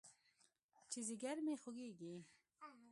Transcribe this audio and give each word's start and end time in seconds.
چې 0.91 0.99
ځيگر 1.07 1.37
مې 1.45 1.53
خوږېږي. 1.61 2.13